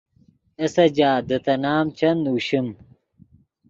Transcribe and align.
اے 0.59 0.65
سجاد 0.75 1.21
دے 1.29 1.37
تے 1.45 1.53
نام 1.63 1.85
چند 1.97 2.19
نوشیم۔ 2.25 2.67